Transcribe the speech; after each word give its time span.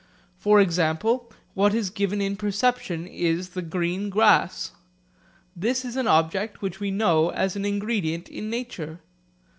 For 0.39 0.59
example, 0.59 1.31
what 1.53 1.75
is 1.75 1.91
given 1.91 2.21
in 2.21 2.35
perception 2.35 3.05
is 3.05 3.49
the 3.49 3.61
green 3.61 4.09
grass. 4.09 4.71
This 5.55 5.85
is 5.85 5.95
an 5.95 6.07
object 6.07 6.59
which 6.63 6.79
we 6.79 6.89
know 6.89 7.29
as 7.29 7.55
an 7.55 7.65
ingredient 7.65 8.27
in 8.27 8.49
nature. 8.49 9.01